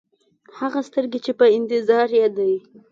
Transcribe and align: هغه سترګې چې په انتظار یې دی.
هغه 0.59 0.79
سترګې 0.89 1.19
چې 1.25 1.31
په 1.39 1.45
انتظار 1.57 2.07
یې 2.19 2.27
دی. 2.37 2.53